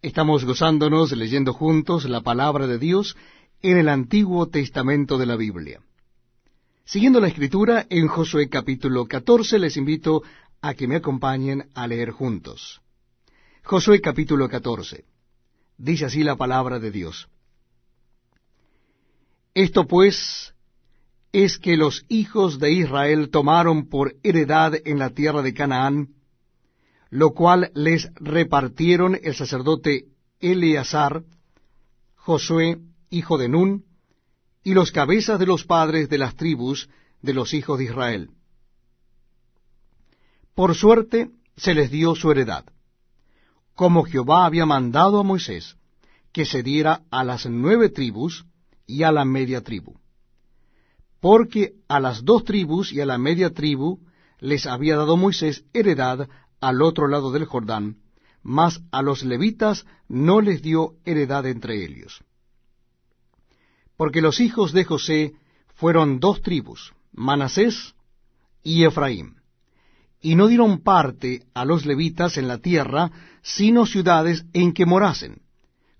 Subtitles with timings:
[0.00, 3.16] Estamos gozándonos leyendo juntos la palabra de Dios
[3.62, 5.80] en el Antiguo Testamento de la Biblia.
[6.84, 10.22] Siguiendo la escritura en Josué capítulo 14, les invito
[10.62, 12.80] a que me acompañen a leer juntos.
[13.64, 15.04] Josué capítulo 14.
[15.78, 17.28] Dice así la palabra de Dios.
[19.52, 20.54] Esto pues
[21.32, 26.14] es que los hijos de Israel tomaron por heredad en la tierra de Canaán,
[27.10, 30.06] lo cual les repartieron el sacerdote
[30.40, 31.24] Eleazar,
[32.16, 32.78] Josué,
[33.10, 33.84] hijo de Nun,
[34.62, 36.88] y los cabezas de los padres de las tribus
[37.22, 38.30] de los hijos de Israel.
[40.54, 42.64] Por suerte se les dio su heredad,
[43.74, 45.76] como Jehová había mandado a Moisés,
[46.32, 48.44] que se diera a las nueve tribus
[48.86, 49.98] y a la media tribu.
[51.20, 54.00] Porque a las dos tribus y a la media tribu
[54.40, 56.28] les había dado Moisés heredad
[56.60, 57.98] al otro lado del Jordán,
[58.42, 62.24] mas a los levitas no les dio heredad entre ellos.
[63.96, 65.34] Porque los hijos de José
[65.74, 67.94] fueron dos tribus, Manasés
[68.62, 69.36] y Efraín,
[70.20, 73.10] y no dieron parte a los levitas en la tierra,
[73.42, 75.42] sino ciudades en que morasen,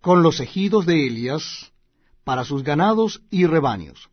[0.00, 1.72] con los ejidos de Elias,
[2.24, 4.08] para sus ganados y rebaños.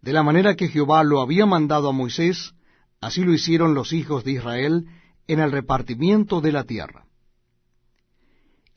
[0.00, 2.54] De la manera que Jehová lo había mandado a Moisés,
[3.00, 4.86] así lo hicieron los hijos de Israel
[5.26, 7.06] en el repartimiento de la tierra.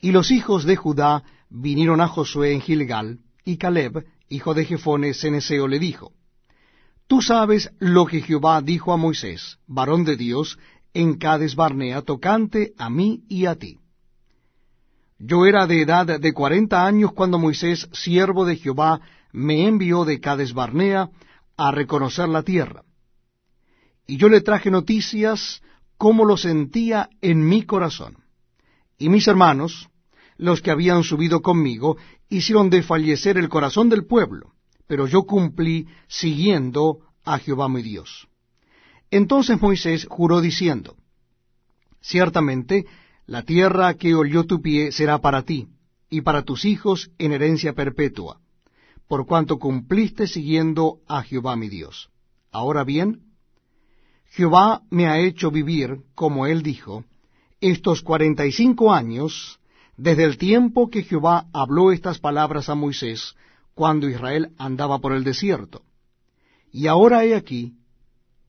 [0.00, 5.14] Y los hijos de Judá vinieron a Josué en Gilgal, y Caleb, hijo de Jefone,
[5.14, 6.12] Ceneseo, le dijo,
[7.06, 10.58] Tú sabes lo que Jehová dijo a Moisés, varón de Dios,
[10.92, 13.78] en Cades Barnea, tocante a mí y a ti.
[15.18, 19.00] Yo era de edad de cuarenta años cuando Moisés, siervo de Jehová,
[19.32, 21.08] me envió de Cades Barnea
[21.56, 22.82] a reconocer la tierra.
[24.06, 25.62] Y yo le traje noticias
[25.98, 28.16] como lo sentía en mi corazón.
[28.96, 29.90] Y mis hermanos,
[30.36, 31.98] los que habían subido conmigo,
[32.30, 34.54] hicieron desfallecer el corazón del pueblo
[34.88, 38.26] pero yo cumplí siguiendo a Jehová mi Dios.
[39.10, 40.96] Entonces Moisés juró diciendo,
[42.00, 42.86] Ciertamente
[43.26, 45.68] la tierra que olió tu pie será para ti,
[46.10, 48.40] y para tus hijos en herencia perpetua,
[49.06, 52.08] por cuanto cumpliste siguiendo a Jehová mi Dios.
[52.50, 53.20] Ahora bien,
[54.28, 57.04] Jehová me ha hecho vivir, como él dijo,
[57.60, 59.58] estos cuarenta y cinco años,
[59.96, 63.34] desde el tiempo que Jehová habló estas palabras a Moisés,
[63.74, 65.82] cuando Israel andaba por el desierto.
[66.70, 67.74] Y ahora he aquí,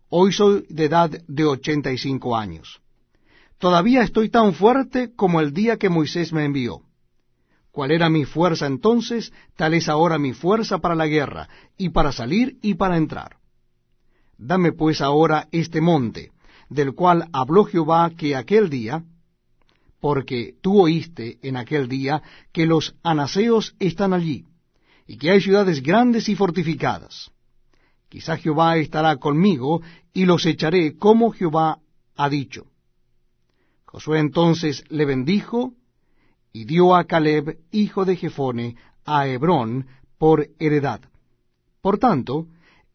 [0.09, 2.81] hoy soy de edad de ochenta y cinco años.
[3.57, 6.81] Todavía estoy tan fuerte como el día que Moisés me envió.
[7.71, 9.33] ¿Cuál era mi fuerza entonces?
[9.55, 13.38] Tal es ahora mi fuerza para la guerra, y para salir y para entrar.
[14.39, 16.31] Dame pues ahora este monte,
[16.69, 19.03] del cual habló Jehová que aquel día,
[19.99, 22.23] porque tú oíste en aquel día
[22.53, 24.45] que los anaseos están allí,
[25.05, 27.31] y que hay ciudades grandes y fortificadas.
[28.07, 29.81] Quizá Jehová estará conmigo
[30.13, 31.79] y los echaré como Jehová
[32.15, 32.65] ha dicho.
[33.85, 35.73] Josué entonces le bendijo
[36.53, 39.85] y dio a Caleb, hijo de Jefone, a Hebrón
[40.17, 41.01] por heredad.
[41.81, 42.47] Por tanto,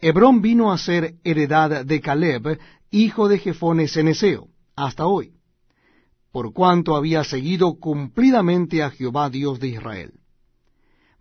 [0.07, 2.61] Hebrón vino a ser heredad de Caleb,
[2.91, 5.33] hijo de Jefone Ceneseo, hasta hoy,
[6.31, 10.13] por cuanto había seguido cumplidamente a Jehová Dios de Israel.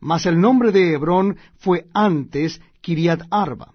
[0.01, 3.71] Mas el nombre de Hebrón fue antes Kiriat Arba,